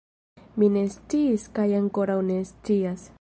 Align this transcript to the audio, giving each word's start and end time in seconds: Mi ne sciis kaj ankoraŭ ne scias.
Mi 0.61 0.69
ne 0.77 0.81
sciis 0.95 1.45
kaj 1.59 1.69
ankoraŭ 1.83 2.19
ne 2.31 2.43
scias. 2.55 3.09